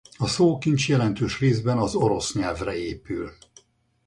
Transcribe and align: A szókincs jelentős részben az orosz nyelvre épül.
A 0.17 0.27
szókincs 0.27 0.89
jelentős 0.89 1.39
részben 1.39 1.77
az 1.77 1.95
orosz 1.95 2.33
nyelvre 2.35 2.75
épül. 2.75 3.31